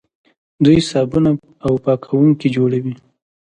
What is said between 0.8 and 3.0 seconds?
صابون او پاکوونکي جوړوي.